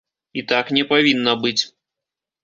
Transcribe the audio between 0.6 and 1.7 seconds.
не павінна быць.